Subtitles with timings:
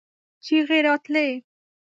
[0.45, 1.27] چيغې راتلې.